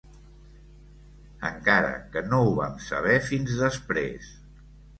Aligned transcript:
...encara 1.49 1.93
que 2.15 2.25
no 2.31 2.41
ho 2.47 2.57
vam 2.63 2.81
saber 2.89 3.21
fins 3.29 3.57
després 3.63 4.35